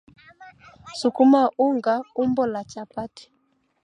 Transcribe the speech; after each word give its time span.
sukuma 0.99 1.41
unga 1.65 1.95
umbo 2.21 2.43
la 2.53 2.61
chapati 2.71 3.25